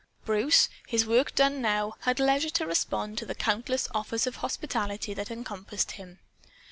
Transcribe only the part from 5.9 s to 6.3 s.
him.